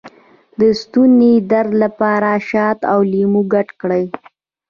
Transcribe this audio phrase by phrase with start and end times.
[0.59, 4.05] د ستوني درد لپاره شات او لیمو ګډ کړئ